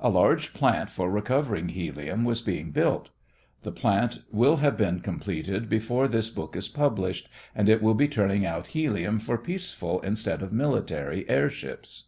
[0.00, 3.10] A large plant for recovering helium was being built.
[3.62, 8.08] The plant will have been completed before this book is published, and it will be
[8.08, 12.06] turning out helium for peaceful instead of military airships.